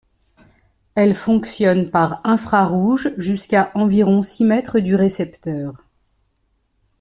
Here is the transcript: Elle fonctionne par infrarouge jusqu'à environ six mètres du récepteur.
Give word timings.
Elle 0.95 1.13
fonctionne 1.13 1.91
par 1.91 2.21
infrarouge 2.25 3.11
jusqu'à 3.17 3.69
environ 3.75 4.23
six 4.23 4.45
mètres 4.45 4.79
du 4.79 4.95
récepteur. 4.95 5.73